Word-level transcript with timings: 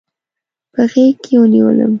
په 0.73 0.81
غېږ 0.91 1.15
کې 1.23 1.33
ونیولم. 1.39 1.89